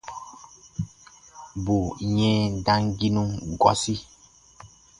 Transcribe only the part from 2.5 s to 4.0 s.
damginu gɔsi.